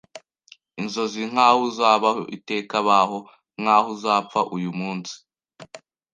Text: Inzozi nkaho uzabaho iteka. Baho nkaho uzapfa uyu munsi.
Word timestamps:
Inzozi 0.81 1.21
nkaho 1.31 1.59
uzabaho 1.69 2.21
iteka. 2.37 2.75
Baho 2.87 3.17
nkaho 3.61 3.87
uzapfa 3.95 4.39
uyu 4.55 4.71
munsi. 4.79 5.13